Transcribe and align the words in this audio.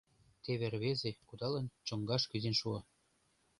Теве 0.43 0.67
рвезе, 0.73 1.11
кудалын, 1.27 1.65
чоҥгаш 1.87 2.23
кӱзен 2.31 2.55
шуо. 2.59 2.79